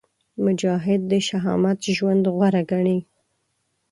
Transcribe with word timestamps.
مجاهد 0.45 1.01
د 1.11 1.13
شهامت 1.27 1.79
ژوند 1.97 2.23
غوره 2.35 2.61
ګڼي. 2.71 2.99